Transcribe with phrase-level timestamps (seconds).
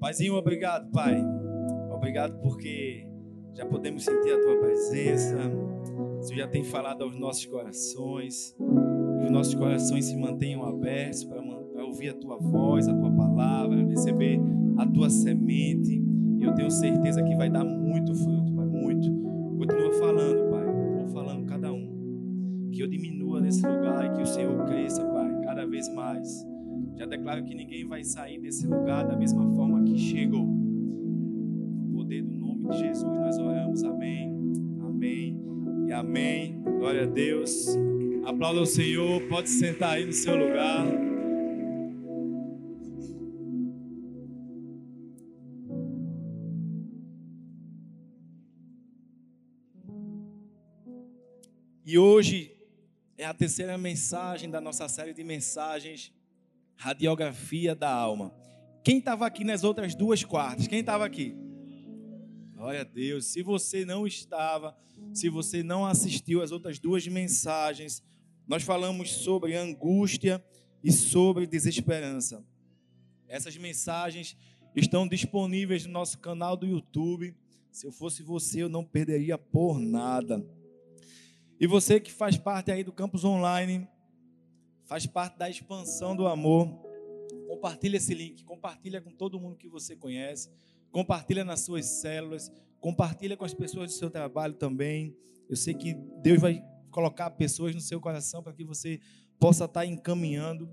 [0.00, 1.22] Paizinho, obrigado, Pai.
[1.92, 3.06] Obrigado porque
[3.52, 5.36] já podemos sentir a tua presença.
[6.26, 8.56] Tu já tem falado aos nossos corações.
[9.18, 11.42] Que os nossos corações se mantenham abertos para
[11.84, 14.40] ouvir a tua voz, a tua palavra, receber
[14.78, 16.02] a tua semente.
[16.38, 19.12] E eu tenho certeza que vai dar muito fruto, Pai, muito.
[19.58, 20.64] Continua falando, Pai.
[20.64, 22.70] Continua falando cada um.
[22.72, 26.49] Que eu diminua nesse lugar e que o Senhor cresça, Pai, cada vez mais.
[27.00, 30.46] Já declaro que ninguém vai sair desse lugar da mesma forma que chegou.
[30.46, 33.82] No poder do nome de Jesus nós oramos.
[33.82, 34.30] Amém.
[34.82, 35.40] Amém.
[35.88, 36.62] E amém.
[36.62, 37.68] Glória a Deus.
[38.26, 39.18] Aplauda o Senhor.
[39.30, 40.86] Pode sentar aí no seu lugar.
[51.86, 52.54] E hoje
[53.16, 56.19] é a terceira mensagem da nossa série de mensagens
[56.80, 58.34] Radiografia da alma.
[58.82, 60.66] Quem estava aqui nas outras duas quartas?
[60.66, 61.36] Quem estava aqui?
[62.54, 63.26] Glória a Deus.
[63.26, 64.74] Se você não estava,
[65.12, 68.02] se você não assistiu às outras duas mensagens,
[68.48, 70.42] nós falamos sobre angústia
[70.82, 72.42] e sobre desesperança.
[73.28, 74.34] Essas mensagens
[74.74, 77.36] estão disponíveis no nosso canal do YouTube.
[77.70, 80.42] Se eu fosse você, eu não perderia por nada.
[81.60, 83.86] E você que faz parte aí do campus online,
[84.90, 86.66] faz parte da expansão do amor.
[87.46, 90.50] Compartilha esse link, compartilha com todo mundo que você conhece,
[90.90, 95.14] compartilha nas suas células, compartilha com as pessoas do seu trabalho também.
[95.48, 96.60] Eu sei que Deus vai
[96.90, 98.98] colocar pessoas no seu coração para que você
[99.38, 100.68] possa estar encaminhando.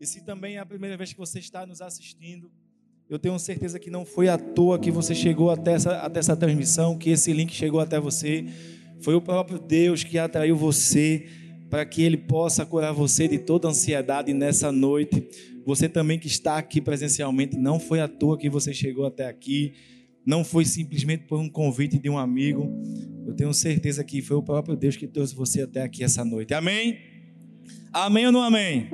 [0.00, 2.50] E se também é a primeira vez que você está nos assistindo,
[3.08, 6.36] eu tenho certeza que não foi à toa que você chegou até essa, até essa
[6.36, 8.44] transmissão, que esse link chegou até você.
[9.02, 11.41] Foi o próprio Deus que atraiu você
[11.72, 15.26] para que Ele possa curar você de toda ansiedade nessa noite.
[15.64, 19.72] Você também que está aqui presencialmente, não foi à toa que você chegou até aqui,
[20.26, 22.70] não foi simplesmente por um convite de um amigo.
[23.26, 26.52] Eu tenho certeza que foi o próprio Deus que trouxe você até aqui essa noite.
[26.52, 26.98] Amém?
[27.90, 28.90] Amém ou não amém?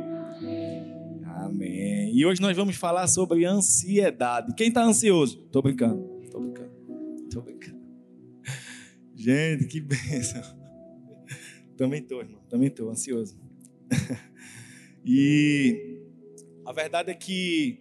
[1.35, 2.17] Amém.
[2.17, 4.55] E hoje nós vamos falar sobre ansiedade.
[4.55, 5.43] Quem está ansioso?
[5.47, 6.21] Estou brincando.
[6.23, 6.71] Estou brincando.
[7.25, 7.81] Estou brincando.
[9.17, 10.58] Gente, que bênção.
[11.79, 12.41] Também estou, irmão.
[12.51, 13.39] Também estou ansioso.
[15.07, 16.03] e
[16.67, 17.81] a verdade é que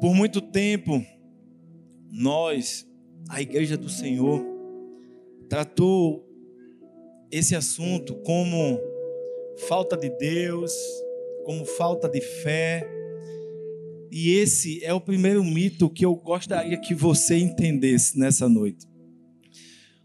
[0.00, 1.04] por muito tempo
[2.12, 2.88] nós,
[3.28, 4.40] a igreja do Senhor,
[5.48, 6.24] tratou
[7.28, 8.78] esse assunto como
[9.66, 10.72] falta de Deus,
[11.44, 12.88] como falta de fé.
[14.12, 18.93] E esse é o primeiro mito que eu gostaria que você entendesse nessa noite.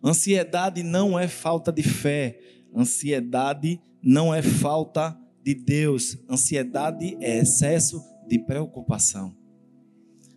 [0.04, 2.40] Ansiedade não é falta de fé,
[2.76, 9.36] ansiedade não é falta de Deus, ansiedade é excesso de preocupação.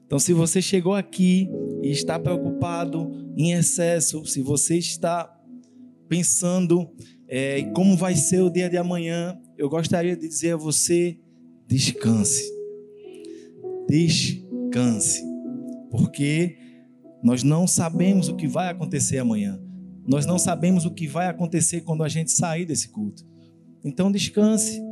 [0.06, 1.48] Então, se você chegou aqui
[1.82, 5.32] e está preocupado em excesso, se você está
[6.08, 6.90] pensando
[7.28, 11.18] é, como vai ser o dia de amanhã, eu gostaria de dizer a você:
[11.66, 12.44] descanse.
[13.88, 15.22] Descanse.
[15.90, 16.58] Porque
[17.22, 19.60] nós não sabemos o que vai acontecer amanhã.
[20.06, 23.24] Nós não sabemos o que vai acontecer quando a gente sair desse culto.
[23.84, 24.82] Então descanse.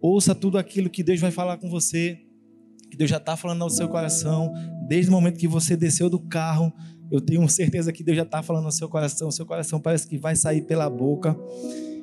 [0.00, 2.18] Ouça tudo aquilo que Deus vai falar com você,
[2.90, 4.52] que Deus já está falando ao seu coração,
[4.88, 6.72] desde o momento que você desceu do carro.
[7.10, 9.28] Eu tenho certeza que Deus já está falando ao seu coração.
[9.28, 11.38] O seu coração parece que vai sair pela boca.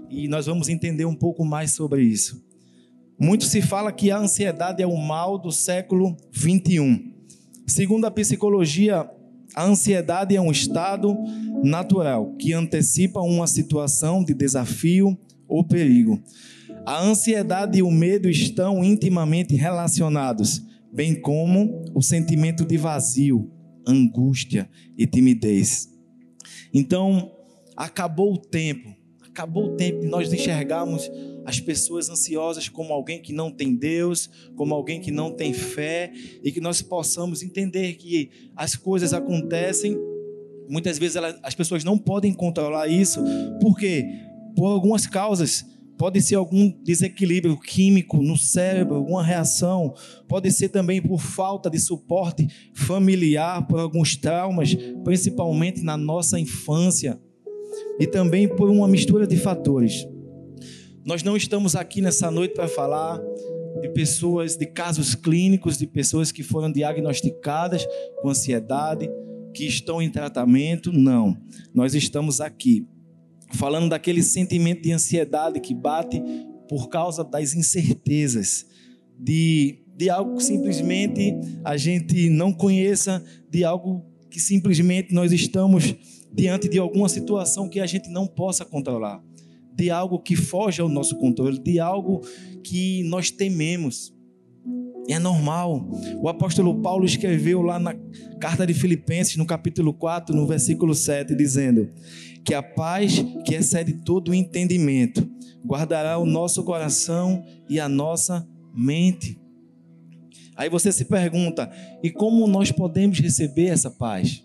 [0.10, 2.44] E nós vamos entender um pouco mais sobre isso.
[3.20, 7.19] Muito se fala que a ansiedade é o mal do século 21.
[7.70, 9.08] Segundo a psicologia,
[9.54, 11.16] a ansiedade é um estado
[11.64, 15.16] natural que antecipa uma situação de desafio
[15.48, 16.20] ou perigo.
[16.84, 23.52] A ansiedade e o medo estão intimamente relacionados, bem como o sentimento de vazio,
[23.88, 25.90] angústia e timidez.
[26.74, 27.32] Então,
[27.78, 28.90] acabou o tempo,
[29.28, 31.08] acabou o tempo de nós enxergarmos
[31.50, 36.14] as pessoas ansiosas como alguém que não tem Deus, como alguém que não tem fé,
[36.44, 39.98] e que nós possamos entender que as coisas acontecem,
[40.70, 43.20] muitas vezes elas, as pessoas não podem controlar isso,
[43.60, 44.06] porque
[44.56, 45.66] por algumas causas.
[45.98, 49.94] Pode ser algum desequilíbrio químico no cérebro, alguma reação.
[50.30, 57.20] Pode ser também por falta de suporte familiar, por alguns traumas, principalmente na nossa infância.
[58.00, 60.08] E também por uma mistura de fatores.
[61.10, 63.20] Nós não estamos aqui nessa noite para falar
[63.82, 67.84] de pessoas, de casos clínicos, de pessoas que foram diagnosticadas
[68.22, 69.10] com ansiedade,
[69.52, 70.92] que estão em tratamento.
[70.92, 71.36] Não.
[71.74, 72.86] Nós estamos aqui
[73.54, 76.22] falando daquele sentimento de ansiedade que bate
[76.70, 78.68] por causa das incertezas,
[79.18, 81.34] de, de algo que simplesmente
[81.66, 85.96] a gente não conheça, de algo que simplesmente nós estamos
[86.32, 89.24] diante de alguma situação que a gente não possa controlar,
[89.80, 92.22] de algo que foge ao nosso controle, de algo
[92.64, 94.14] que nós tememos.
[95.08, 95.90] É normal.
[96.22, 97.96] O apóstolo Paulo escreveu lá na
[98.40, 101.90] carta de Filipenses, no capítulo 4, no versículo 7, dizendo:
[102.44, 105.28] Que a paz que excede todo o entendimento
[105.66, 109.40] guardará o nosso coração e a nossa mente.
[110.56, 111.72] Aí você se pergunta:
[112.04, 114.44] e como nós podemos receber essa paz?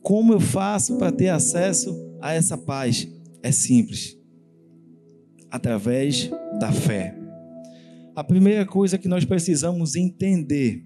[0.00, 3.08] Como eu faço para ter acesso a essa paz?
[3.44, 4.18] É simples.
[5.50, 7.14] Através da fé.
[8.16, 10.82] A primeira coisa que nós precisamos entender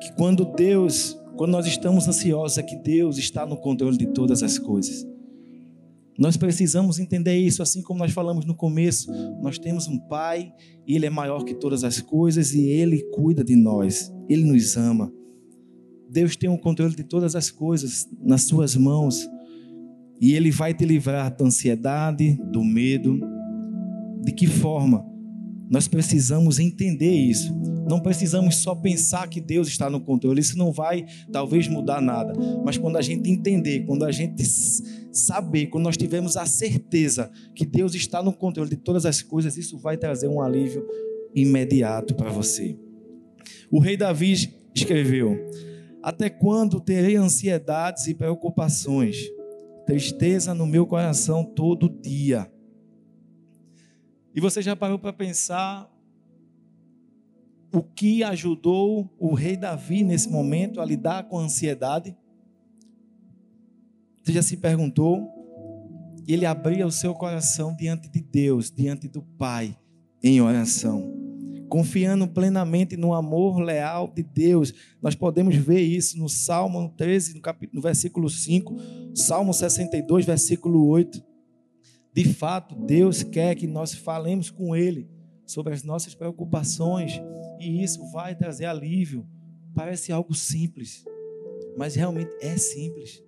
[0.00, 4.44] que quando Deus, quando nós estamos ansiosos, é que Deus está no controle de todas
[4.44, 5.04] as coisas.
[6.16, 9.10] Nós precisamos entender isso, assim como nós falamos no começo.
[9.42, 10.54] Nós temos um Pai,
[10.86, 15.12] Ele é maior que todas as coisas e Ele cuida de nós, Ele nos ama.
[16.08, 19.28] Deus tem o controle de todas as coisas nas Suas mãos
[20.24, 23.20] e Ele vai te livrar da ansiedade, do medo.
[24.22, 25.04] De que forma?
[25.68, 27.54] Nós precisamos entender isso.
[27.86, 30.40] Não precisamos só pensar que Deus está no controle.
[30.40, 32.32] Isso não vai, talvez, mudar nada.
[32.64, 34.42] Mas quando a gente entender, quando a gente
[35.12, 39.58] saber, quando nós tivermos a certeza que Deus está no controle de todas as coisas,
[39.58, 40.86] isso vai trazer um alívio
[41.34, 42.78] imediato para você.
[43.70, 44.32] O rei Davi
[44.74, 45.38] escreveu:
[46.02, 49.33] Até quando terei ansiedades e preocupações,
[49.84, 52.50] tristeza no meu coração todo dia?
[54.34, 55.90] E você já parou para pensar
[57.72, 62.16] o que ajudou o rei Davi nesse momento a lidar com a ansiedade?
[64.22, 65.28] Você já se perguntou?
[66.26, 69.76] Ele abria o seu coração diante de Deus, diante do Pai,
[70.22, 71.23] em oração,
[71.68, 74.72] confiando plenamente no amor leal de Deus.
[75.02, 78.76] Nós podemos ver isso no Salmo 13, no, capítulo, no versículo 5,
[79.14, 81.22] Salmo 62, versículo 8.
[82.12, 85.08] De fato, Deus quer que nós falemos com Ele
[85.46, 87.20] sobre as nossas preocupações
[87.58, 89.26] e isso vai trazer alívio.
[89.74, 91.04] Parece algo simples,
[91.76, 93.22] mas realmente é simples.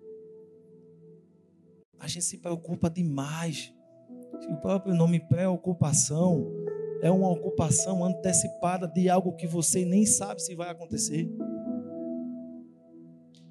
[1.98, 3.72] A gente se preocupa demais.
[4.50, 6.46] O próprio nome preocupação
[7.02, 11.28] é uma ocupação antecipada de algo que você nem sabe se vai acontecer.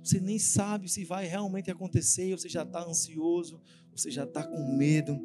[0.03, 3.59] Você nem sabe se vai realmente acontecer, você já está ansioso,
[3.91, 5.19] você já está com medo.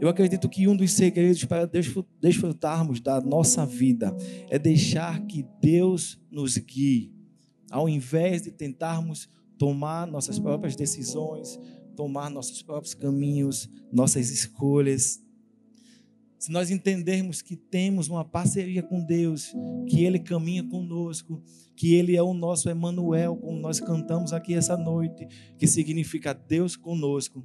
[0.00, 1.68] Eu acredito que um dos segredos para
[2.20, 4.16] desfrutarmos da nossa vida
[4.48, 7.12] é deixar que Deus nos guie,
[7.70, 9.28] ao invés de tentarmos
[9.58, 11.58] tomar nossas próprias decisões,
[11.96, 15.20] tomar nossos próprios caminhos, nossas escolhas.
[16.38, 19.52] Se nós entendermos que temos uma parceria com Deus,
[19.88, 21.42] que Ele caminha conosco,
[21.74, 25.26] que Ele é o nosso Emanuel, como nós cantamos aqui essa noite,
[25.58, 27.44] que significa Deus conosco.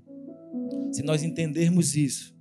[0.91, 2.35] Se nós entendermos isso,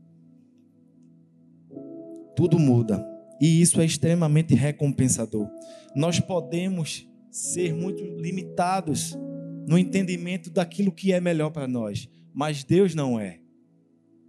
[2.37, 3.03] tudo muda.
[3.41, 5.49] E isso é extremamente recompensador.
[5.97, 9.19] Nós podemos ser muito limitados
[9.67, 13.41] no entendimento daquilo que é melhor para nós, mas Deus não é.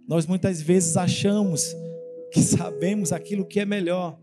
[0.08, 1.74] Nós muitas vezes achamos
[2.34, 4.18] que sabemos aquilo que é melhor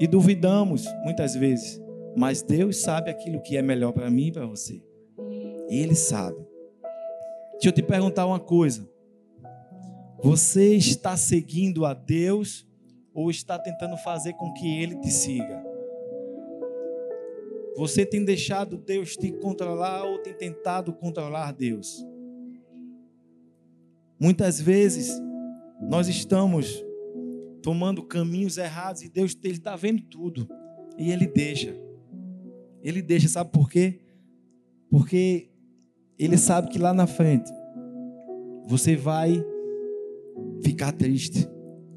[0.00, 1.80] e duvidamos muitas vezes,
[2.16, 4.82] mas Deus sabe aquilo que é melhor para mim e para você.
[5.68, 6.44] Ele sabe.
[7.52, 8.90] Deixa eu te perguntar uma coisa.
[10.20, 12.66] Você está seguindo a Deus
[13.14, 15.64] ou está tentando fazer com que Ele te siga?
[17.76, 22.04] Você tem deixado Deus te controlar ou tem tentado controlar Deus?
[24.18, 25.10] Muitas vezes
[25.80, 26.84] nós estamos
[27.62, 30.48] tomando caminhos errados e Deus ele está vendo tudo
[30.98, 31.76] e Ele deixa.
[32.82, 34.00] Ele deixa, sabe por quê?
[34.88, 35.50] Porque
[36.18, 37.50] Ele sabe que lá na frente
[38.66, 39.44] você vai
[40.62, 41.48] ficar triste,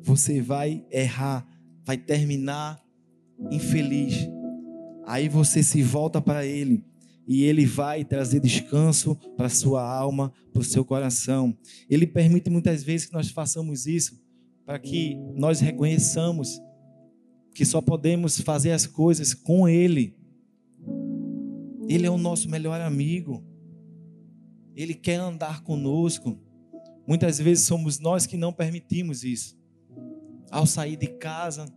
[0.02, 1.48] você vai errar,
[1.86, 2.82] vai terminar
[3.52, 4.30] infeliz
[5.10, 6.86] Aí você se volta para Ele
[7.30, 11.56] e Ele vai trazer descanso para a sua alma, para o seu coração.
[11.88, 14.20] Ele permite muitas vezes que nós façamos isso
[14.66, 16.60] para que nós reconheçamos
[17.54, 20.18] que só podemos fazer as coisas com Ele.
[21.88, 23.46] Ele é o nosso melhor amigo.
[24.76, 26.36] Ele quer andar conosco.
[27.08, 29.56] Muitas vezes somos nós que não permitimos isso.
[30.50, 31.68] Ao sair de casa,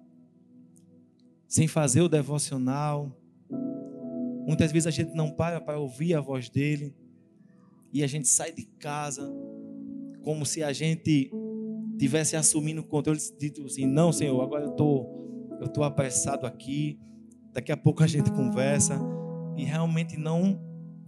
[1.47, 3.15] sem fazer o devocional,
[4.47, 6.95] Muitas vezes a gente não para para ouvir a voz dele
[7.93, 9.33] e a gente sai de casa
[10.23, 11.31] como se a gente
[11.99, 15.07] tivesse assumindo o controle, dito assim: não, Senhor, agora eu tô,
[15.61, 16.99] eu tô apressado aqui,
[17.53, 18.99] daqui a pouco a gente conversa,
[19.57, 20.61] e realmente não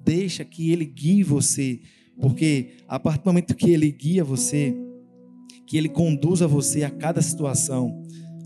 [0.05, 1.81] deixa que Ele guie você,
[2.21, 4.77] porque a partir do momento que Ele guia você,
[5.67, 8.03] que Ele conduza você a cada situação,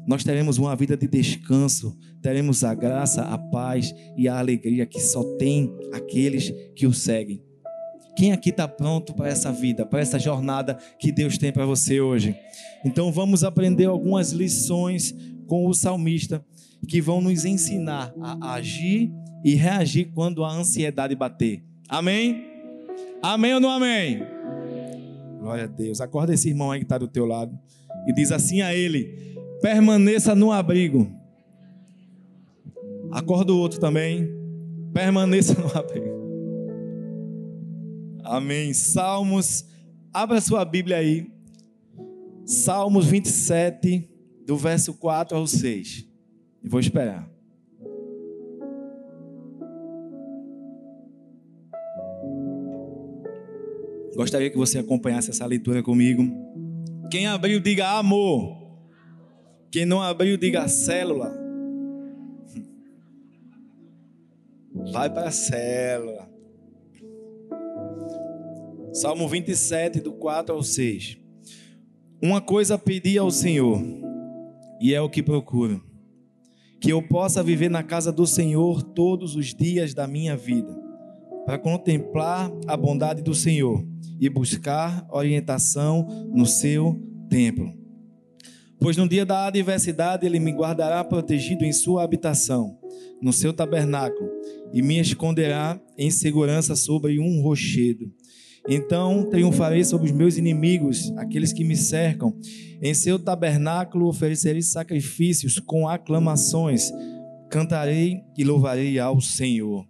[0.08, 4.98] nós teremos uma vida de descanso, teremos a graça, a paz e a alegria que
[4.98, 7.42] só tem aqueles que o seguem.
[8.16, 12.00] Quem aqui está pronto para essa vida, para essa jornada que Deus tem para você
[12.00, 12.34] hoje?
[12.82, 15.14] Então vamos aprender algumas lições
[15.46, 16.42] com o salmista
[16.88, 19.12] que vão nos ensinar a agir
[19.44, 21.62] e reagir quando a ansiedade bater.
[21.86, 22.46] Amém?
[23.22, 24.22] Amém ou não amém?
[25.38, 26.00] Glória a Deus.
[26.00, 27.58] Acorda esse irmão aí que está do teu lado
[28.06, 31.10] e diz assim a ele: permaneça no abrigo.
[33.10, 34.28] Acorda o outro também.
[34.92, 36.18] Permaneça no abrigo.
[38.24, 38.72] Amém.
[38.74, 39.64] Salmos,
[40.12, 41.30] abra sua Bíblia aí.
[42.44, 44.08] Salmos 27,
[44.46, 46.06] do verso 4 ao 6.
[46.62, 47.28] E vou esperar.
[54.14, 56.28] Gostaria que você acompanhasse essa leitura comigo.
[57.10, 58.67] Quem abriu, diga amor.
[59.70, 61.32] Quem não abriu, diga célula.
[64.92, 66.28] Vai para a célula.
[68.92, 71.18] Salmo 27, do 4 ao 6.
[72.20, 73.80] Uma coisa pedi ao Senhor,
[74.80, 75.84] e é o que procuro:
[76.80, 80.74] que eu possa viver na casa do Senhor todos os dias da minha vida,
[81.44, 83.86] para contemplar a bondade do Senhor
[84.18, 87.77] e buscar orientação no seu templo.
[88.80, 92.78] Pois no dia da adversidade ele me guardará protegido em sua habitação,
[93.20, 94.30] no seu tabernáculo,
[94.72, 98.12] e me esconderá em segurança sobre um rochedo.
[98.68, 102.38] Então triunfarei sobre os meus inimigos, aqueles que me cercam.
[102.80, 106.92] Em seu tabernáculo oferecerei sacrifícios com aclamações.
[107.50, 109.86] Cantarei e louvarei ao Senhor.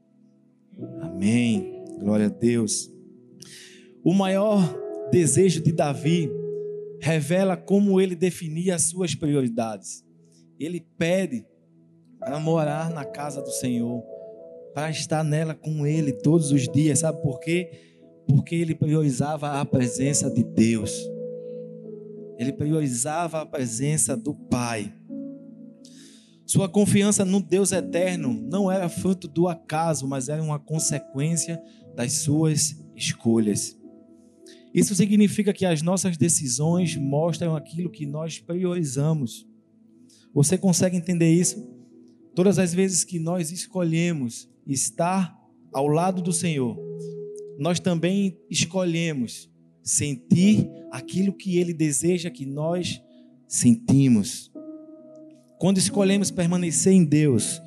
[1.02, 1.82] Amém.
[1.98, 2.88] Glória a Deus.
[4.04, 4.62] O maior
[5.10, 6.30] desejo de Davi
[7.00, 10.04] revela como ele definia as suas prioridades.
[10.58, 11.46] Ele pede
[12.18, 14.02] para morar na casa do Senhor,
[14.74, 17.00] para estar nela com ele todos os dias.
[17.00, 17.88] Sabe por quê?
[18.28, 20.92] porque ele priorizava a presença de Deus.
[22.38, 24.92] Ele priorizava a presença do Pai.
[26.46, 31.60] Sua confiança no Deus eterno não era fruto do acaso, mas era uma consequência
[31.96, 33.77] das suas escolhas.
[34.74, 39.46] Isso significa que as nossas decisões mostram aquilo que nós priorizamos.
[40.32, 41.66] Você consegue entender isso?
[42.34, 45.36] Todas as vezes que nós escolhemos estar
[45.72, 46.78] ao lado do Senhor,
[47.58, 49.50] nós também escolhemos
[49.82, 53.02] sentir aquilo que Ele deseja que nós
[53.48, 54.52] sentimos.
[55.58, 57.60] Quando escolhemos permanecer em Deus,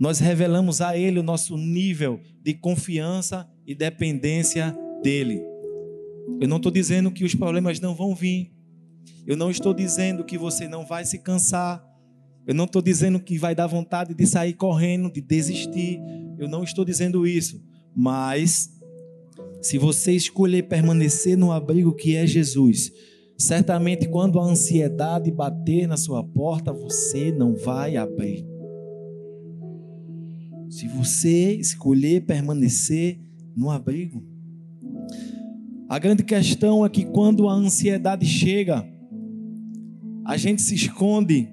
[0.00, 5.57] nós revelamos a Ele o nosso nível de confiança e dependência dEle.
[6.40, 8.52] Eu não estou dizendo que os problemas não vão vir.
[9.26, 11.84] Eu não estou dizendo que você não vai se cansar.
[12.46, 16.00] Eu não estou dizendo que vai dar vontade de sair correndo, de desistir.
[16.38, 17.62] Eu não estou dizendo isso.
[17.94, 18.70] Mas
[19.60, 22.92] se você escolher permanecer no abrigo que é Jesus,
[23.36, 28.46] certamente quando a ansiedade bater na sua porta, você não vai abrir.
[30.70, 33.20] Se você escolher permanecer
[33.56, 34.22] no abrigo.
[35.88, 38.86] A grande questão é que quando a ansiedade chega,
[40.22, 41.48] a gente se esconde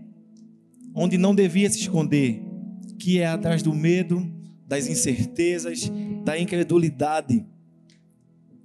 [0.93, 2.41] onde não devia se esconder,
[2.99, 4.29] que é atrás do medo,
[4.67, 5.89] das incertezas,
[6.25, 7.45] da incredulidade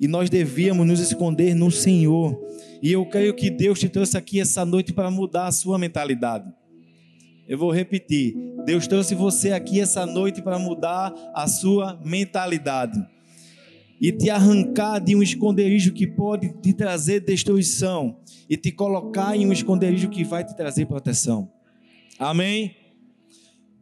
[0.01, 2.41] e nós devíamos nos esconder no Senhor.
[2.83, 6.51] E eu creio que Deus te trouxe aqui essa noite para mudar a sua mentalidade.
[7.47, 8.35] Eu vou repetir:
[8.65, 12.99] Deus trouxe você aqui essa noite para mudar a sua mentalidade
[14.01, 19.47] e te arrancar de um esconderijo que pode te trazer destruição e te colocar em
[19.47, 21.51] um esconderijo que vai te trazer proteção.
[22.19, 22.75] Amém?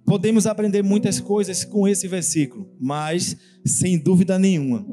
[0.05, 4.85] Podemos aprender muitas coisas com esse versículo, mas sem dúvida nenhuma,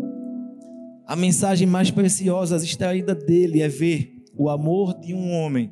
[1.08, 5.72] a mensagem mais preciosa extraída dele é ver o amor de um homem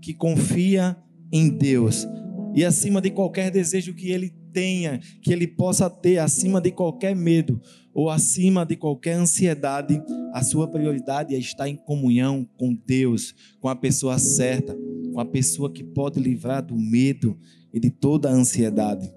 [0.00, 0.96] que confia
[1.32, 2.06] em Deus
[2.54, 7.14] e acima de qualquer desejo que ele tenha, que ele possa ter, acima de qualquer
[7.14, 7.60] medo
[7.92, 10.00] ou acima de qualquer ansiedade,
[10.32, 14.76] a sua prioridade é estar em comunhão com Deus, com a pessoa certa,
[15.12, 17.38] com a pessoa que pode livrar do medo
[17.72, 19.12] e de toda a ansiedade.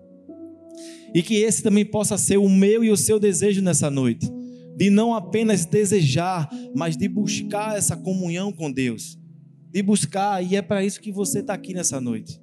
[1.13, 4.29] E que esse também possa ser o meu e o seu desejo nessa noite
[4.77, 9.17] de não apenas desejar, mas de buscar essa comunhão com Deus.
[9.71, 12.41] de buscar, e é para isso que você está aqui nessa noite.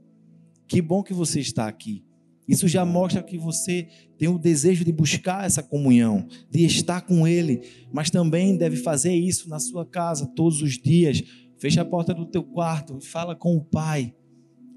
[0.69, 2.05] Que bom que você está aqui.
[2.47, 7.27] Isso já mostra que você tem o desejo de buscar essa comunhão, de estar com
[7.27, 11.23] Ele, mas também deve fazer isso na sua casa todos os dias.
[11.59, 14.15] Fecha a porta do teu quarto e fala com o Pai,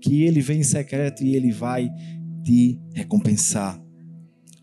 [0.02, 1.90] que Ele vem em secreto e Ele vai
[2.44, 3.82] te recompensar.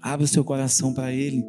[0.00, 1.44] Abre o seu coração para Ele.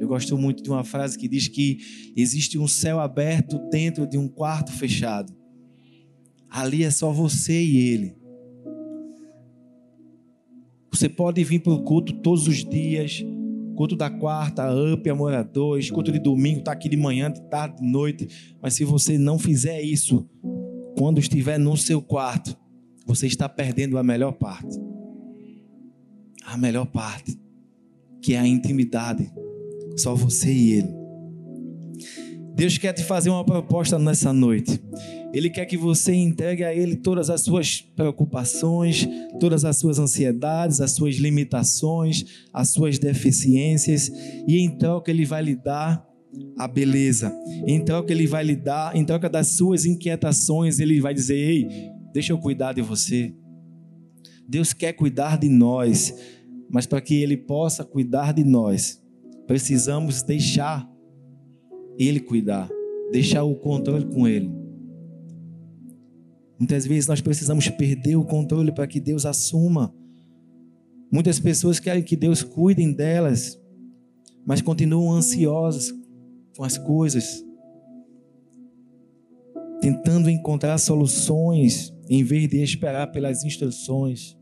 [0.00, 1.78] Eu gosto muito de uma frase que diz que
[2.16, 5.32] existe um céu aberto dentro de um quarto fechado.
[6.48, 8.19] Ali é só você e Ele.
[11.00, 13.24] Você pode vir para o culto todos os dias,
[13.74, 17.40] culto da quarta, up, amor a dois, culto de domingo, tá aqui de manhã, de
[17.48, 18.28] tarde, de noite.
[18.60, 20.28] Mas se você não fizer isso,
[20.98, 22.54] quando estiver no seu quarto,
[23.06, 24.78] você está perdendo a melhor parte.
[26.44, 27.34] A melhor parte,
[28.20, 29.32] que é a intimidade,
[29.96, 30.94] só você e Ele.
[32.54, 34.78] Deus quer te fazer uma proposta nessa noite.
[35.32, 39.08] Ele quer que você entregue a Ele todas as suas preocupações,
[39.38, 44.10] todas as suas ansiedades, as suas limitações, as suas deficiências,
[44.46, 46.04] e em troca Ele vai lhe dar
[46.58, 47.32] a beleza.
[47.66, 51.68] Em troca Ele vai lhe dar, em troca das suas inquietações, Ele vai dizer: Ei,
[52.12, 53.32] deixa eu cuidar de você.
[54.48, 56.12] Deus quer cuidar de nós,
[56.68, 59.00] mas para que Ele possa cuidar de nós,
[59.46, 60.90] precisamos deixar
[61.96, 62.68] Ele cuidar,
[63.12, 64.59] deixar o controle com Ele.
[66.60, 69.94] Muitas vezes nós precisamos perder o controle para que Deus assuma.
[71.10, 73.58] Muitas pessoas querem que Deus cuide delas,
[74.46, 75.90] mas continuam ansiosas
[76.54, 77.42] com as coisas,
[79.80, 84.36] tentando encontrar soluções em vez de esperar pelas instruções.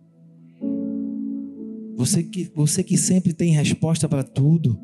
[1.94, 4.76] Você que, você que sempre tem resposta para tudo,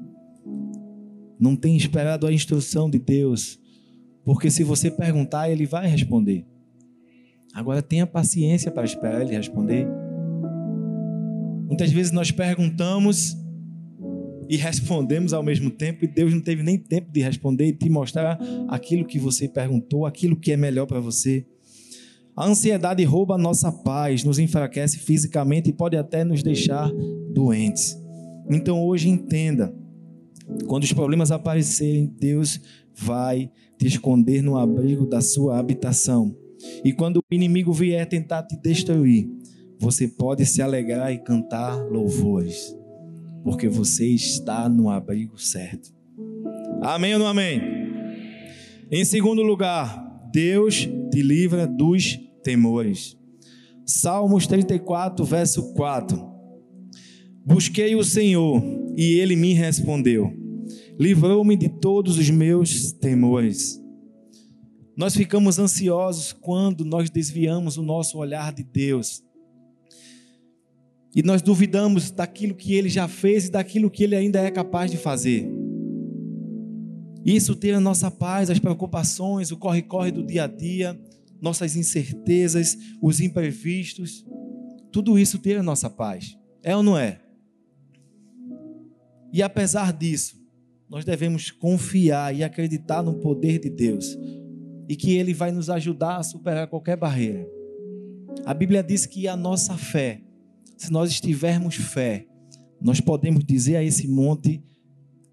[1.36, 3.58] não tem esperado a instrução de Deus,
[4.24, 6.53] porque se você perguntar, Ele vai responder.
[7.54, 9.86] Agora tenha paciência para esperar ele responder.
[11.68, 13.36] Muitas vezes nós perguntamos
[14.48, 17.88] e respondemos ao mesmo tempo, e Deus não teve nem tempo de responder e te
[17.88, 18.38] mostrar
[18.68, 21.46] aquilo que você perguntou, aquilo que é melhor para você.
[22.36, 26.90] A ansiedade rouba a nossa paz, nos enfraquece fisicamente e pode até nos deixar
[27.32, 27.96] doentes.
[28.50, 29.72] Então hoje entenda:
[30.66, 32.60] quando os problemas aparecerem, Deus
[32.94, 36.36] vai te esconder no abrigo da sua habitação.
[36.84, 39.28] E quando o inimigo vier tentar te destruir,
[39.78, 42.76] você pode se alegrar e cantar louvores,
[43.42, 45.92] porque você está no abrigo certo.
[46.82, 47.60] Amém ou não amém?
[48.90, 53.16] Em segundo lugar, Deus te livra dos temores.
[53.86, 56.34] Salmos 34, verso 4.
[57.44, 58.62] Busquei o Senhor
[58.96, 60.32] e ele me respondeu.
[60.98, 63.83] Livrou-me de todos os meus temores.
[64.96, 69.24] Nós ficamos ansiosos quando nós desviamos o nosso olhar de Deus.
[71.14, 74.90] E nós duvidamos daquilo que ele já fez e daquilo que ele ainda é capaz
[74.90, 75.50] de fazer.
[77.24, 81.00] Isso tira a nossa paz, as preocupações, o corre-corre do dia a dia,
[81.40, 84.24] nossas incertezas, os imprevistos.
[84.92, 86.36] Tudo isso tira a nossa paz.
[86.62, 87.20] É ou não é?
[89.32, 90.36] E apesar disso,
[90.88, 94.16] nós devemos confiar e acreditar no poder de Deus
[94.88, 97.46] e que Ele vai nos ajudar a superar qualquer barreira.
[98.44, 100.22] A Bíblia diz que a nossa fé,
[100.76, 102.26] se nós estivermos fé,
[102.80, 104.62] nós podemos dizer a esse monte: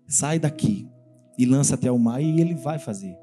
[0.07, 0.87] sai daqui
[1.37, 3.17] e lança até o mar, e Ele vai fazer.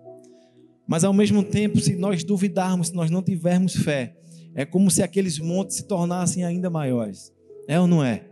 [0.86, 4.16] Mas ao mesmo tempo, se nós duvidarmos, se nós não tivermos fé,
[4.54, 7.32] é como se aqueles montes se tornassem ainda maiores.
[7.68, 8.24] É ou não é?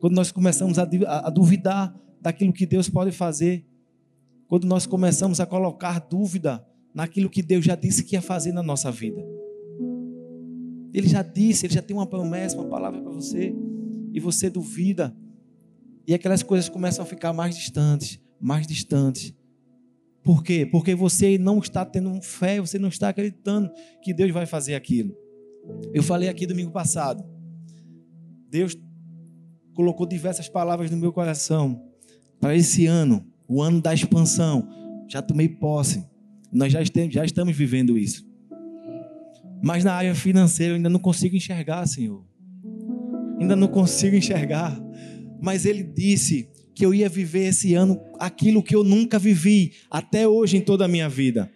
[0.00, 0.84] Quando nós começamos a,
[1.30, 3.64] duvidar daquilo que Deus pode fazer,
[4.48, 8.62] quando nós começamos a colocar dúvida naquilo que Deus já disse que ia fazer na
[8.62, 9.22] nossa vida.
[10.92, 13.54] Ele já disse, ele já tem uma promessa, uma palavra para você,
[14.12, 15.16] e você duvida.
[16.06, 19.34] E aquelas coisas começam a ficar mais distantes, mais distantes.
[20.22, 20.66] Por quê?
[20.66, 23.70] Porque você não está tendo fé, você não está acreditando
[24.02, 25.16] que Deus vai fazer aquilo.
[25.92, 27.24] Eu falei aqui domingo passado.
[28.50, 28.76] Deus
[29.74, 31.82] colocou diversas palavras no meu coração
[32.40, 34.68] para esse ano, o ano da expansão.
[35.08, 36.04] Já tomei posse.
[36.52, 38.26] Nós já, já estamos vivendo isso.
[39.62, 42.24] Mas na área financeira eu ainda não consigo enxergar, Senhor.
[43.40, 44.78] Ainda não consigo enxergar.
[45.40, 50.26] Mas Ele disse que eu ia viver esse ano aquilo que eu nunca vivi até
[50.26, 51.50] hoje em toda a minha vida.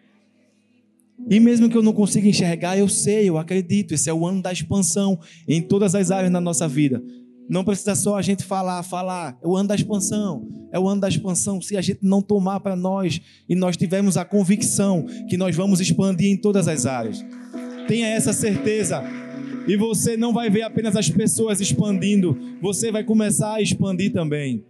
[1.28, 3.92] E mesmo que eu não consiga enxergar, eu sei, eu acredito.
[3.92, 7.02] Esse é o ano da expansão em todas as áreas da nossa vida.
[7.48, 9.38] Não precisa só a gente falar, falar.
[9.42, 10.48] É o ano da expansão.
[10.72, 11.60] É o ano da expansão.
[11.60, 15.80] Se a gente não tomar para nós e nós tivermos a convicção que nós vamos
[15.80, 17.24] expandir em todas as áreas.
[17.86, 19.02] Tenha essa certeza.
[19.68, 24.64] E você não vai ver apenas as pessoas expandindo, você vai começar a expandir também.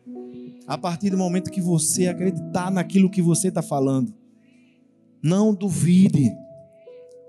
[0.66, 4.12] A partir do momento que você acreditar naquilo que você está falando.
[5.22, 6.32] Não duvide.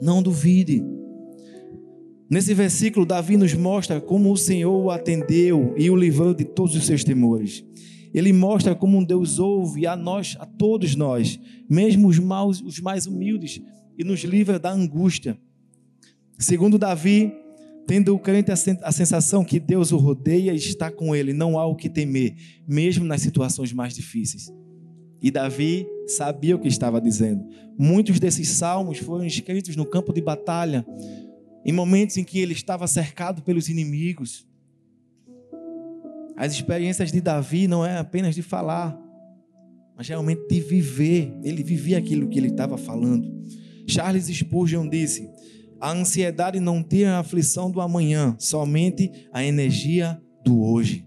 [0.02, 0.84] Não duvide.
[2.30, 6.76] Nesse versículo, Davi nos mostra como o Senhor o atendeu e o livrou de todos
[6.76, 7.64] os seus temores.
[8.14, 12.80] Ele mostra como um Deus ouve a nós, a todos nós, mesmo os, maus, os
[12.80, 13.62] mais humildes,
[13.98, 15.38] e nos livra da angústia.
[16.38, 17.32] Segundo Davi,
[17.88, 21.66] tendo o crente a sensação que Deus o rodeia e está com ele, não há
[21.66, 22.36] o que temer,
[22.68, 24.52] mesmo nas situações mais difíceis.
[25.22, 27.44] E Davi sabia o que estava dizendo.
[27.78, 30.86] Muitos desses salmos foram escritos no campo de batalha,
[31.68, 34.48] em momentos em que ele estava cercado pelos inimigos.
[36.38, 38.98] As experiências de Davi não é apenas de falar,
[39.98, 41.38] mas realmente de viver.
[41.44, 43.30] Ele vivia aquilo que ele estava falando.
[43.86, 45.30] Charles Spurgeon disse:
[45.80, 51.06] a ansiedade não tem a aflição do amanhã, somente a energia do hoje.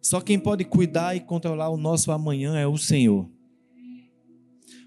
[0.00, 3.28] Só quem pode cuidar e controlar o nosso amanhã é o Senhor.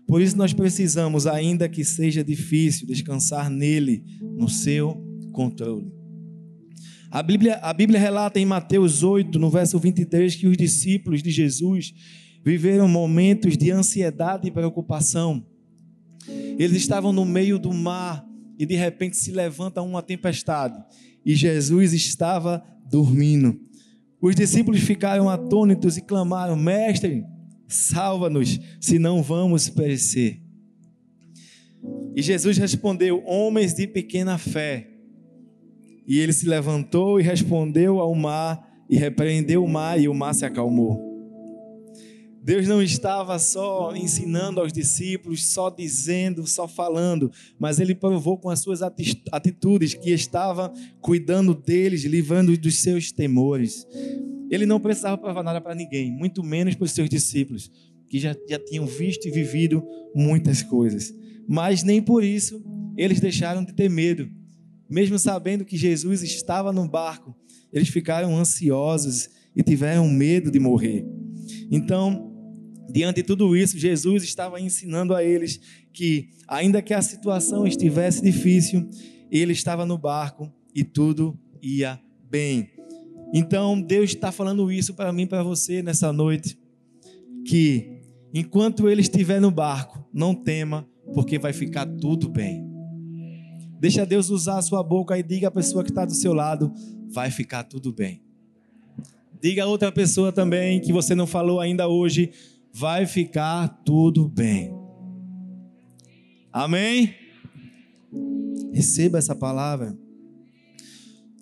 [0.08, 5.92] Por isso nós precisamos, ainda que seja difícil, descansar nele, no seu controle.
[7.10, 11.32] A Bíblia, a Bíblia relata em Mateus 8, no verso 23, que os discípulos de
[11.32, 11.94] Jesus
[12.44, 15.46] viveram momentos de ansiedade e preocupação.
[16.28, 18.26] Eles estavam no meio do mar
[18.58, 20.78] e de repente se levanta uma tempestade
[21.26, 23.60] e Jesus estava dormindo.
[24.22, 27.26] Os discípulos ficaram atônitos e clamaram: Mestre,
[27.68, 30.42] salva-nos, senão vamos perecer.
[32.16, 34.90] E Jesus respondeu: Homens de pequena fé.
[36.06, 40.34] E ele se levantou e respondeu ao mar e repreendeu o mar e o mar
[40.34, 41.14] se acalmou.
[42.44, 48.50] Deus não estava só ensinando aos discípulos, só dizendo, só falando, mas ele provou com
[48.50, 48.82] as suas
[49.32, 53.88] atitudes que estava cuidando deles, livrando dos seus temores.
[54.54, 57.72] Ele não precisava provar nada para ninguém, muito menos para os seus discípulos,
[58.08, 59.84] que já, já tinham visto e vivido
[60.16, 61.14] muitas coisas.
[61.48, 62.64] Mas nem por isso
[62.96, 64.30] eles deixaram de ter medo.
[64.90, 67.36] Mesmo sabendo que Jesus estava no barco,
[67.72, 71.04] eles ficaram ansiosos e tiveram medo de morrer.
[71.72, 72.32] Então,
[72.94, 75.60] Diante de tudo isso, Jesus estava ensinando a eles
[75.92, 78.88] que, ainda que a situação estivesse difícil,
[79.32, 82.73] ele estava no barco e tudo ia bem.
[83.34, 86.56] Então, Deus está falando isso para mim para você nessa noite,
[87.48, 88.00] que
[88.32, 92.64] enquanto ele estiver no barco, não tema, porque vai ficar tudo bem.
[93.80, 96.72] Deixa Deus usar a sua boca e diga à pessoa que está do seu lado:
[97.10, 98.22] vai ficar tudo bem.
[99.42, 102.32] Diga a outra pessoa também que você não falou ainda hoje:
[102.72, 104.72] vai ficar tudo bem.
[106.52, 107.16] Amém?
[108.72, 109.98] Receba essa palavra.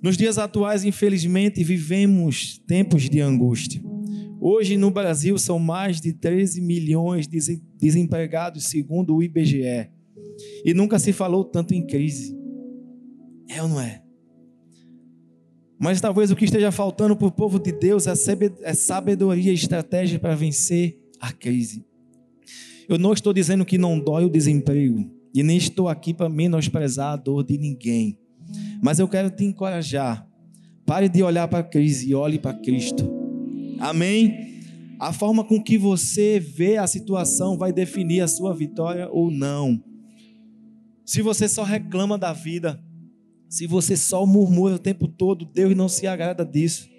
[0.02, 3.82] Nos dias atuais, infelizmente, vivemos tempos de angústia.
[4.40, 9.92] Hoje no Brasil são mais de 13 milhões de desempregados, segundo o IBGE.
[10.66, 12.36] E nunca se falou tanto em crise.
[13.48, 14.02] É ou não é?
[15.80, 18.14] Mas talvez o que esteja faltando para o povo de Deus é,
[18.62, 21.86] é sabedoria e estratégia para vencer a crise.
[22.90, 27.14] Eu não estou dizendo que não dói o desemprego, e nem estou aqui para menosprezar
[27.14, 28.18] a dor de ninguém,
[28.82, 30.28] mas eu quero te encorajar.
[30.86, 33.10] Pare de olhar para a crise e olhe para Cristo.
[33.80, 34.60] Amém?
[35.00, 39.82] A forma com que você vê a situação vai definir a sua vitória ou não.
[41.06, 42.84] Se você só reclama da vida,
[43.48, 46.90] se você só murmura o tempo todo, Deus não se agrada disso.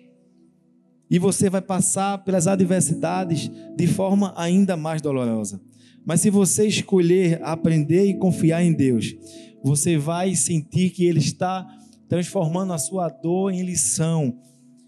[1.10, 5.60] E você vai passar pelas adversidades de forma ainda mais dolorosa.
[6.04, 9.14] Mas se você escolher aprender e confiar em Deus,
[9.62, 11.66] você vai sentir que Ele está
[12.08, 14.38] transformando a sua dor em lição.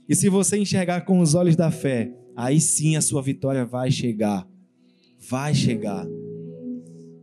[0.09, 3.91] E se você enxergar com os olhos da fé, aí sim a sua vitória vai
[3.91, 4.47] chegar.
[5.31, 6.07] Vai chegar.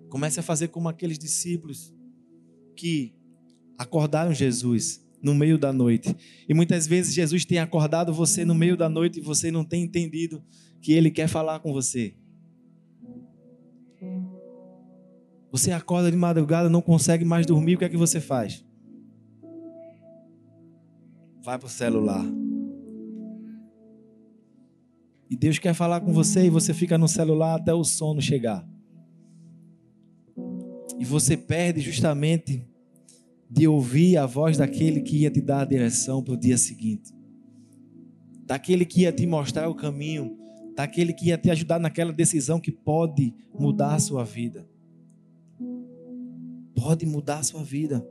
[0.10, 1.94] Comece a fazer como aqueles discípulos
[2.76, 3.14] que
[3.78, 6.16] acordaram Jesus no meio da noite.
[6.50, 9.84] E muitas vezes Jesus tem acordado você no meio da noite e você não tem
[9.84, 10.44] entendido
[10.82, 12.16] que Ele quer falar com você.
[15.52, 18.64] Você acorda de madrugada, não consegue mais dormir, o que é que você faz?
[21.44, 22.26] Vai para o celular.
[25.30, 28.66] E Deus quer falar com você e você fica no celular até o sono chegar.
[30.98, 32.66] E você perde justamente
[33.50, 37.14] de ouvir a voz daquele que ia te dar a direção para o dia seguinte,
[38.46, 40.38] daquele que ia te mostrar o caminho,
[40.76, 44.71] daquele que ia te ajudar naquela decisão que pode mudar a sua vida.
[46.82, 48.04] Pode mudar a sua vida.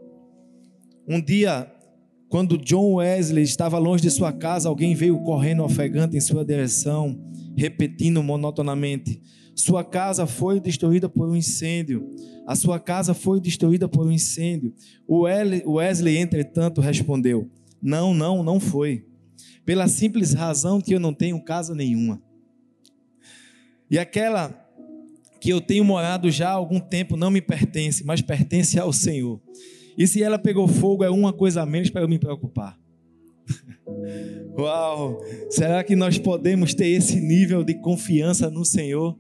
[1.09, 1.69] Um dia,
[2.29, 7.21] quando John Wesley estava longe de sua casa, alguém veio correndo ofegante em sua direção,
[7.57, 9.21] repetindo monotonamente:
[9.57, 12.09] Sua casa foi destruída por um incêndio.
[12.47, 14.73] A sua casa foi destruída por um incêndio.
[15.05, 17.51] O Wesley, entretanto, respondeu:
[17.83, 19.05] Não, não, não foi.
[19.65, 22.23] Pela simples razão que eu não tenho casa nenhuma.
[23.91, 24.60] E aquela
[25.41, 29.41] que eu tenho morado já há algum tempo não me pertence, mas pertence ao Senhor.
[29.97, 32.79] E se ela pegou fogo, é uma coisa a menos para eu me preocupar.
[34.59, 35.21] Uau!
[35.49, 39.19] Será que nós podemos ter esse nível de confiança no Senhor?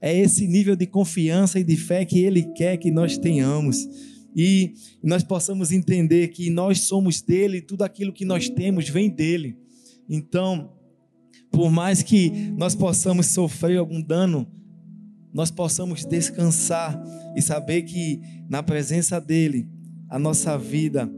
[0.00, 3.88] É esse nível de confiança e de fé que Ele quer que nós tenhamos.
[4.36, 9.56] E nós possamos entender que nós somos dele, tudo aquilo que nós temos vem dele.
[10.08, 10.72] Então,
[11.50, 14.46] por mais que nós possamos sofrer algum dano,
[15.34, 16.96] nós possamos descansar
[17.36, 19.68] e saber que na presença dele
[20.08, 21.10] a nossa vida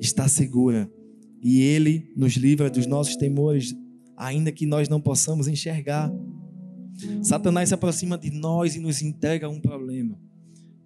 [0.00, 0.90] está segura
[1.40, 3.74] e Ele nos livra dos nossos temores,
[4.16, 6.12] ainda que nós não possamos enxergar.
[7.22, 10.18] Satanás se aproxima de nós e nos entrega um problema.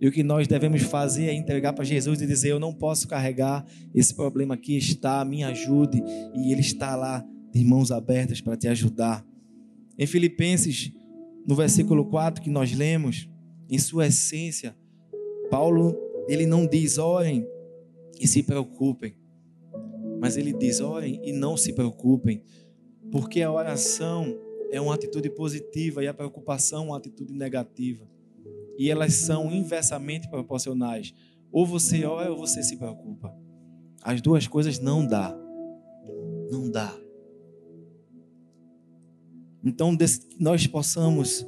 [0.01, 3.09] E o que nós devemos fazer é entregar para Jesus e dizer: Eu não posso
[3.09, 6.03] carregar esse problema aqui, está, me ajude.
[6.35, 9.25] E Ele está lá, de mãos abertas, para te ajudar.
[9.99, 10.93] Em Filipenses,
[11.47, 13.29] no versículo 4 que nós lemos,
[13.69, 14.77] em sua essência,
[15.51, 15.97] Paulo,
[16.29, 17.47] ele não diz: orem
[18.21, 19.17] e se preocupem.
[20.21, 22.43] Mas ele diz: orem e não se preocupem,
[23.11, 24.39] porque a oração
[24.71, 28.09] é uma atitude positiva e a preocupação é uma atitude negativa.
[28.77, 31.15] E elas são inversamente proporcionais.
[31.53, 33.33] Ou você ora ou você se preocupa.
[34.03, 35.39] As duas coisas não dá.
[36.51, 37.04] Não dá.
[39.65, 39.97] Então,
[40.39, 41.47] nós possamos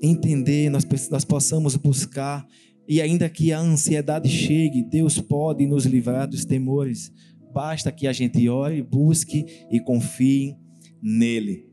[0.00, 2.46] entender, nós, nós possamos buscar
[2.88, 7.12] e ainda que a ansiedade chegue, Deus pode nos livrar dos temores.
[7.52, 10.56] Basta que a gente ore, busque e confie
[11.00, 11.68] nele.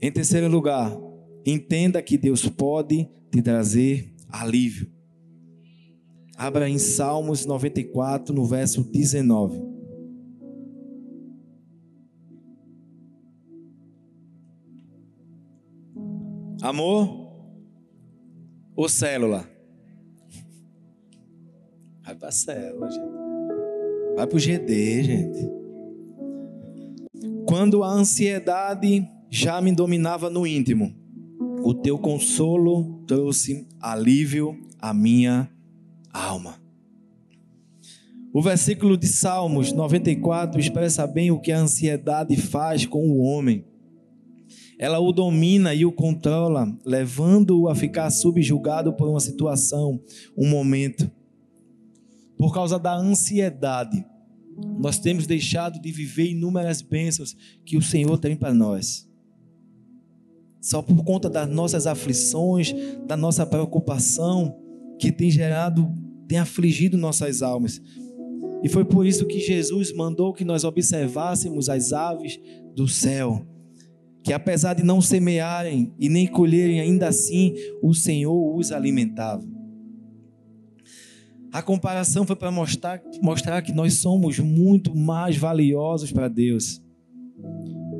[0.00, 0.96] Em terceiro lugar,
[1.44, 4.88] entenda que Deus pode te trazer alívio.
[6.36, 9.75] Abra em Salmos 94, no verso 19.
[16.62, 17.30] Amor
[18.74, 19.48] ou célula?
[22.04, 23.16] Vai para a célula, gente.
[24.16, 25.50] Vai para o GD, gente.
[27.46, 30.94] Quando a ansiedade já me dominava no íntimo,
[31.62, 35.50] o teu consolo trouxe alívio à minha
[36.12, 36.60] alma.
[38.32, 43.64] O versículo de Salmos 94 expressa bem o que a ansiedade faz com o homem.
[44.78, 50.00] Ela o domina e o controla, levando-o a ficar subjugado por uma situação,
[50.36, 51.10] um momento
[52.36, 54.04] por causa da ansiedade,
[54.78, 59.08] nós temos deixado de viver inúmeras bênçãos que o Senhor tem para nós.
[60.60, 62.74] Só por conta das nossas aflições,
[63.06, 64.56] da nossa preocupação,
[64.98, 65.92] que tem gerado,
[66.26, 67.80] tem afligido nossas almas.
[68.62, 72.40] E foi por isso que Jesus mandou que nós observássemos as aves
[72.74, 73.46] do céu,
[74.26, 79.46] que apesar de não semearem e nem colherem, ainda assim o Senhor os alimentava.
[81.52, 86.82] A comparação foi para mostrar, mostrar que nós somos muito mais valiosos para Deus.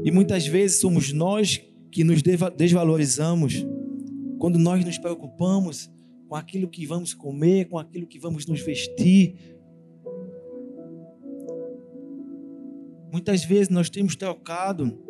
[0.04, 1.62] E muitas vezes somos nós
[1.92, 2.20] que nos
[2.56, 3.64] desvalorizamos
[4.40, 5.88] quando nós nos preocupamos
[6.28, 9.36] com aquilo que vamos comer, com aquilo que vamos nos vestir.
[13.12, 15.05] Muitas vezes nós temos trocado,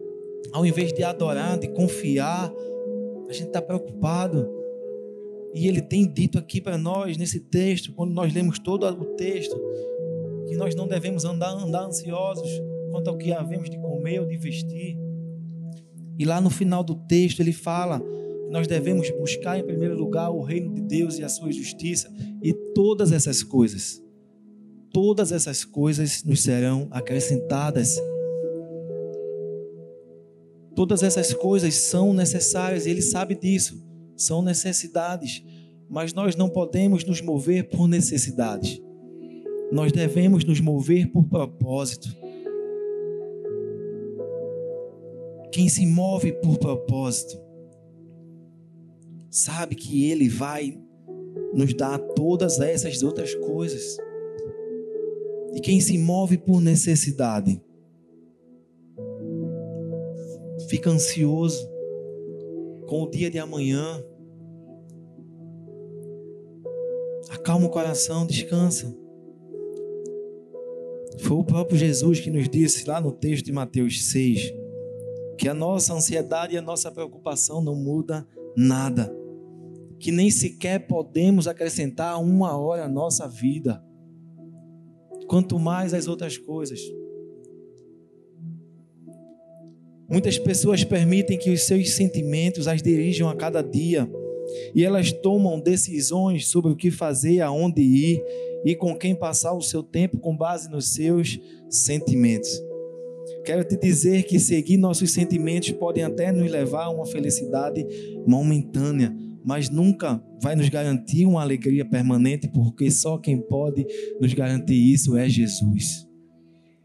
[0.53, 2.53] ao invés de adorar, de confiar,
[3.29, 4.49] a gente está preocupado.
[5.55, 9.59] E ele tem dito aqui para nós, nesse texto, quando nós lemos todo o texto,
[10.47, 12.51] que nós não devemos andar, andar ansiosos
[12.91, 14.97] quanto ao que havemos de comer ou de vestir.
[16.19, 20.31] E lá no final do texto ele fala que nós devemos buscar em primeiro lugar
[20.31, 24.03] o reino de Deus e a sua justiça, e todas essas coisas,
[24.93, 27.99] todas essas coisas nos serão acrescentadas.
[30.77, 33.85] Todas essas coisas são necessárias, ele sabe disso
[34.17, 35.45] são necessidades,
[35.89, 38.83] mas nós não podemos nos mover por necessidade.
[39.71, 42.09] Nós devemos nos mover por propósito.
[45.53, 47.39] Quem se move por propósito
[49.31, 50.79] sabe que ele vai
[51.55, 53.97] nos dar todas essas outras coisas.
[55.55, 57.61] E quem se move por necessidade
[60.69, 61.69] fica ansioso
[62.87, 64.03] com o dia de amanhã.
[67.31, 68.95] Acalma o coração, descansa.
[71.19, 74.55] Foi o próprio Jesus que nos disse lá no texto de Mateus 6
[75.39, 78.27] que a nossa ansiedade e a nossa preocupação não muda
[78.57, 79.15] nada,
[79.99, 83.85] que nem sequer podemos acrescentar uma hora à nossa vida,
[85.27, 86.81] quanto mais as outras coisas.
[90.09, 94.09] Muitas pessoas permitem que os seus sentimentos as dirijam a cada dia
[94.75, 98.23] e elas tomam decisões sobre o que fazer, aonde ir
[98.65, 102.49] e com quem passar o seu tempo com base nos seus sentimentos.
[103.45, 107.87] Quero te dizer que seguir nossos sentimentos podem até nos levar a uma felicidade
[108.27, 109.15] momentânea,
[109.45, 113.87] mas nunca vai nos garantir uma alegria permanente, porque só quem pode
[114.21, 116.07] nos garantir isso é Jesus.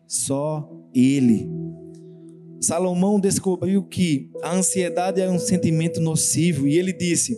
[0.08, 1.48] Só Ele.
[2.62, 7.36] Salomão descobriu que a ansiedade é um sentimento nocivo e ele disse: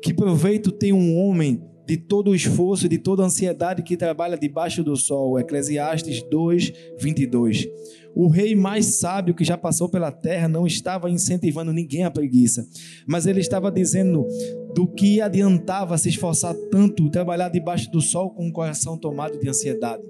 [0.00, 3.96] Que proveito tem um homem de todo o esforço e de toda a ansiedade que
[3.96, 5.38] trabalha debaixo do sol.
[5.38, 7.66] Eclesiastes 2, 22.
[8.14, 12.66] O rei mais sábio que já passou pela terra não estava incentivando ninguém à preguiça,
[13.06, 14.26] mas ele estava dizendo
[14.74, 19.48] do que adiantava se esforçar tanto, trabalhar debaixo do sol com o coração tomado de
[19.48, 20.02] ansiedade.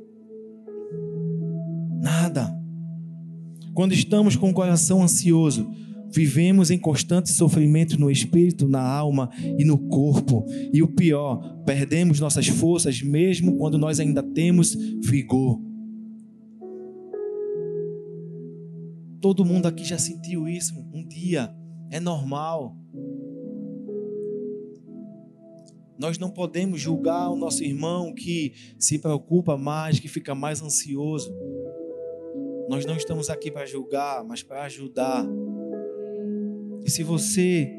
[2.00, 2.61] Nada.
[3.74, 5.70] Quando estamos com o coração ansioso,
[6.14, 10.44] vivemos em constante sofrimento no espírito, na alma e no corpo.
[10.72, 15.60] E o pior, perdemos nossas forças mesmo quando nós ainda temos vigor.
[19.20, 21.54] Todo mundo aqui já sentiu isso um dia,
[21.90, 22.76] é normal.
[25.98, 31.32] Nós não podemos julgar o nosso irmão que se preocupa mais, que fica mais ansioso.
[32.68, 35.26] Nós não estamos aqui para julgar, mas para ajudar.
[36.84, 37.70] E se você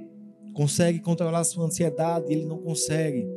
[0.53, 3.27] consegue controlar a sua ansiedade, ele não consegue.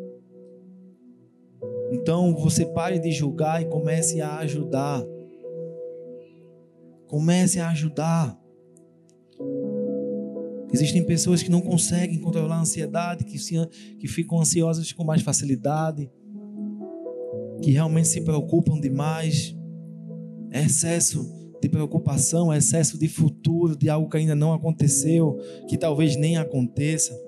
[1.90, 5.02] Então você pare de julgar e comece a ajudar.
[7.06, 8.38] Comece a ajudar.
[10.72, 13.54] Existem pessoas que não conseguem controlar a ansiedade, que, se,
[13.98, 16.10] que ficam ansiosas com mais facilidade,
[17.62, 19.55] que realmente se preocupam demais.
[20.62, 21.26] Excesso
[21.60, 25.38] de preocupação, excesso de futuro, de algo que ainda não aconteceu,
[25.68, 27.18] que talvez nem aconteça.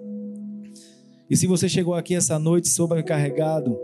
[1.30, 3.78] E se você chegou aqui essa noite sobrecarregado,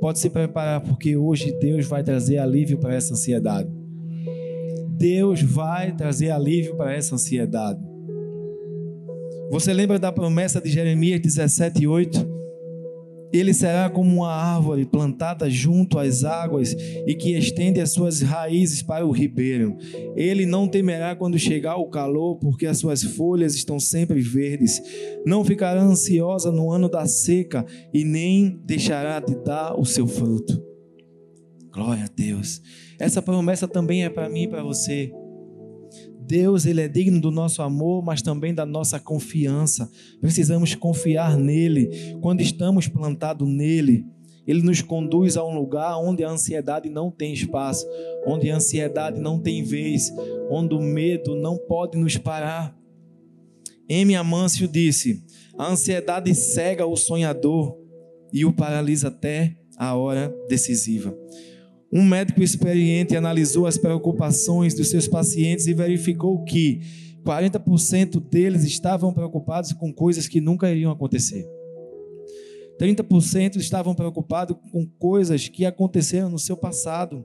[0.00, 3.70] pode se preparar, porque hoje Deus vai trazer alívio para essa ansiedade.
[4.96, 7.80] Deus vai trazer alívio para essa ansiedade.
[9.50, 12.33] Você lembra da promessa de Jeremias 17:8?
[13.34, 16.72] Ele será como uma árvore plantada junto às águas
[17.04, 19.76] e que estende as suas raízes para o ribeiro.
[20.14, 24.80] Ele não temerá quando chegar o calor, porque as suas folhas estão sempre verdes.
[25.26, 30.62] Não ficará ansiosa no ano da seca e nem deixará de dar o seu fruto.
[31.72, 32.62] Glória a Deus.
[33.00, 35.12] Essa promessa também é para mim e para você.
[36.26, 39.90] Deus, ele é digno do nosso amor, mas também da nossa confiança.
[40.20, 42.16] Precisamos confiar nele.
[42.20, 44.06] Quando estamos plantados nele,
[44.46, 47.86] ele nos conduz a um lugar onde a ansiedade não tem espaço,
[48.26, 50.12] onde a ansiedade não tem vez,
[50.50, 52.76] onde o medo não pode nos parar.
[53.88, 54.14] M.
[54.14, 55.22] Amâncio disse:
[55.58, 57.76] A ansiedade cega o sonhador
[58.32, 61.16] e o paralisa até a hora decisiva.
[61.94, 66.80] Um médico experiente analisou as preocupações dos seus pacientes e verificou que
[67.24, 71.46] 40% deles estavam preocupados com coisas que nunca iriam acontecer.
[72.80, 77.24] 30% estavam preocupados com coisas que aconteceram no seu passado.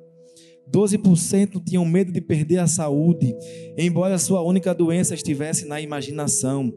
[0.71, 3.36] 12% tinham medo de perder a saúde,
[3.75, 6.71] embora sua única doença estivesse na imaginação.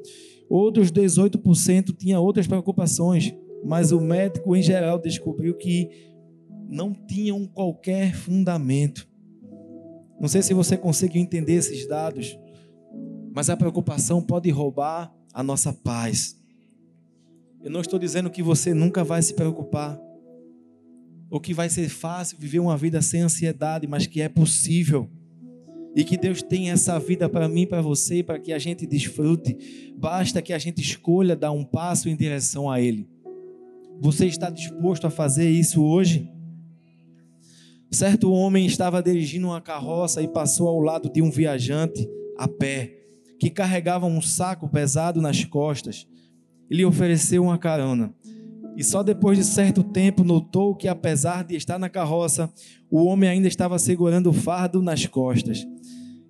[0.48, 6.11] Outros 18% tinham outras preocupações, mas o médico em geral descobriu que
[6.72, 9.06] não tinham qualquer fundamento.
[10.18, 12.38] Não sei se você conseguiu entender esses dados,
[13.34, 16.40] mas a preocupação pode roubar a nossa paz.
[17.62, 20.00] Eu não estou dizendo que você nunca vai se preocupar,
[21.30, 25.10] ou que vai ser fácil viver uma vida sem ansiedade, mas que é possível.
[25.94, 29.92] E que Deus tem essa vida para mim, para você, para que a gente desfrute.
[29.98, 33.06] Basta que a gente escolha dar um passo em direção a Ele.
[34.00, 36.32] Você está disposto a fazer isso hoje?
[37.92, 42.90] Certo homem estava dirigindo uma carroça e passou ao lado de um viajante a pé,
[43.38, 46.08] que carregava um saco pesado nas costas.
[46.70, 48.14] Ele ofereceu uma carona.
[48.78, 52.50] E só depois de certo tempo notou que, apesar de estar na carroça,
[52.90, 55.66] o homem ainda estava segurando o fardo nas costas.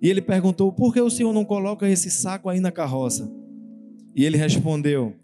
[0.03, 3.31] E ele perguntou: Por que o senhor não coloca esse saco aí na carroça?
[4.17, 5.15] E ele respondeu: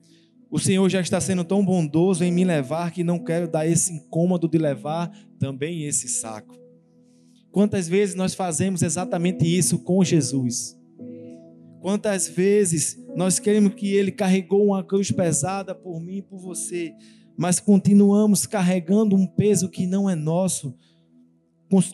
[0.51, 3.93] O Senhor já está sendo tão bondoso em me levar que não quero dar esse
[3.93, 6.57] incômodo de levar também esse saco.
[7.53, 10.79] Quantas vezes nós fazemos exatamente isso com Jesus?
[11.81, 16.93] Quantas vezes nós queremos que Ele carregou uma cruz pesada por mim e por você,
[17.37, 20.75] mas continuamos carregando um peso que não é nosso,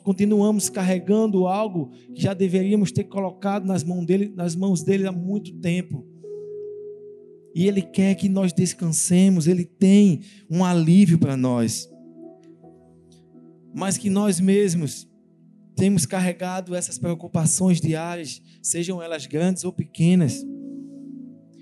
[0.03, 5.13] continuamos carregando algo que já deveríamos ter colocado nas mãos dele, nas mãos dele há
[5.13, 6.14] muito tempo.
[7.55, 11.89] E Ele quer que nós descansemos, Ele tem um alívio para nós.
[13.73, 15.09] Mas que nós mesmos
[15.77, 20.45] temos carregado essas preocupações diárias, sejam elas grandes ou pequenas.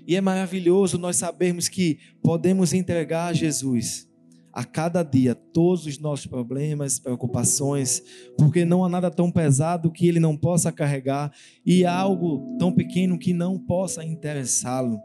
[0.07, 4.07] E é maravilhoso nós sabermos que podemos entregar a Jesus
[4.53, 8.03] a cada dia todos os nossos problemas, preocupações,
[8.37, 11.33] porque não há nada tão pesado que ele não possa carregar
[11.65, 14.99] e algo tão pequeno que não possa interessá-lo.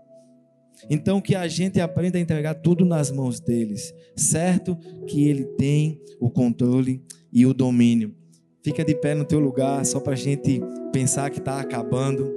[0.88, 4.76] Então que a gente aprenda a entregar tudo nas mãos deles, certo
[5.06, 7.02] que ele tem o controle
[7.32, 8.14] e o domínio.
[8.62, 10.60] Fica de pé no teu lugar, só para a gente
[10.92, 12.36] pensar que está acabando.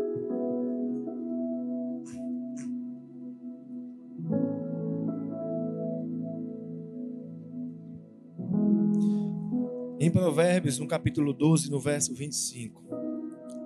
[10.00, 12.84] Em Provérbios, no capítulo 12, no verso 25,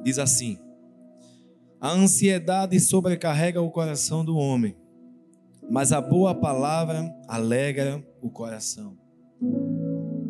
[0.03, 0.57] diz assim:
[1.85, 4.75] A ansiedade sobrecarrega o coração do homem,
[5.69, 8.97] mas a boa palavra alegra o coração.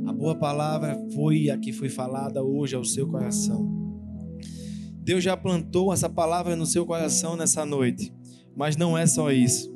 [0.06, 3.72] A boa palavra foi a que foi falada hoje ao seu coração.
[5.02, 8.14] Deus já plantou essa palavra no seu coração nessa noite,
[8.54, 9.74] mas não é só isso.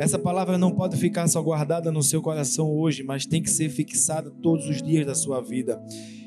[0.00, 3.68] Essa palavra não pode ficar só guardada no seu coração hoje, mas tem que ser
[3.68, 5.80] fixada todos os dias da sua vida.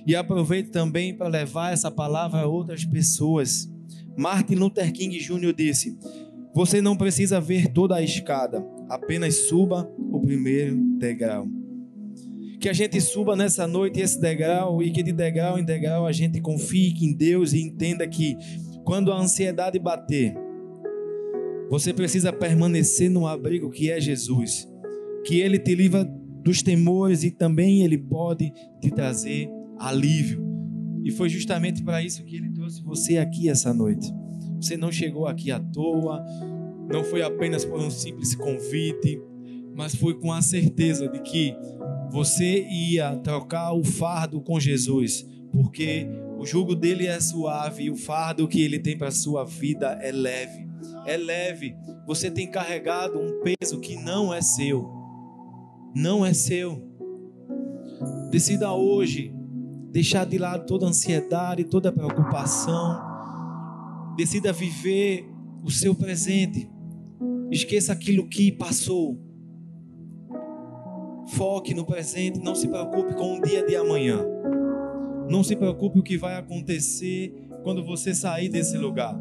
[0.07, 3.72] E aproveite também para levar essa palavra a outras pessoas.
[4.18, 5.53] Martin Luther King Jr.
[5.53, 5.97] disse:
[6.53, 11.47] Você não precisa ver toda a escada, apenas suba o primeiro degrau.
[12.59, 16.11] Que a gente suba nessa noite esse degrau e que de degrau em degrau a
[16.11, 18.38] gente confie em Deus e entenda que
[18.86, 20.34] quando a ansiedade bater,
[21.70, 24.68] você precisa permanecer no abrigo que é Jesus,
[25.26, 26.05] que ele te livra
[26.43, 29.49] dos temores e também ele pode te trazer
[29.80, 30.52] alívio.
[31.03, 34.11] E foi justamente para isso que ele trouxe você aqui essa noite.
[34.57, 36.23] Você não chegou aqui à toa,
[36.91, 39.21] não foi apenas por um simples convite,
[39.75, 41.55] mas foi com a certeza de que
[42.11, 47.95] você ia trocar o fardo com Jesus, porque o jugo dele é suave e o
[47.95, 50.73] fardo que ele tem para sua vida é leve
[51.05, 51.75] é leve.
[52.05, 54.89] Você tem carregado um peso que não é seu.
[55.95, 56.81] Não é seu.
[58.31, 59.33] Decida hoje
[59.93, 62.99] deixar de lado toda ansiedade, toda preocupação.
[64.17, 65.29] Decida viver
[65.63, 66.67] o seu presente.
[67.51, 69.21] Esqueça aquilo que passou.
[71.27, 74.25] Foque no presente, não se preocupe com o dia de amanhã.
[75.29, 79.15] Não se preocupe o que vai acontecer quando você sair desse lugar.